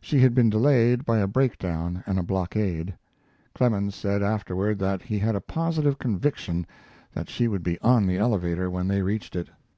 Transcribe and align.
She 0.00 0.20
had 0.20 0.32
been 0.34 0.48
delayed 0.48 1.04
by 1.04 1.18
a 1.18 1.26
breakdown 1.26 2.02
and 2.06 2.18
a 2.18 2.22
blockade. 2.22 2.94
Clemens 3.54 3.94
said 3.94 4.22
afterward 4.22 4.78
that 4.78 5.02
he 5.02 5.18
had 5.18 5.36
a 5.36 5.40
positive 5.42 5.98
conviction 5.98 6.66
that 7.12 7.28
she 7.28 7.46
would 7.46 7.62
be 7.62 7.78
on 7.80 8.06
the 8.06 8.16
elevator 8.16 8.70
when 8.70 8.88
they 8.88 9.02
reached 9.02 9.36
it. 9.36 9.50